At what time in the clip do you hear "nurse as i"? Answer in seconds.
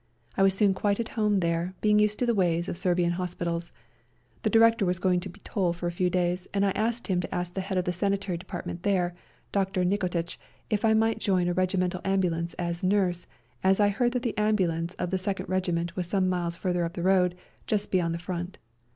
12.83-13.89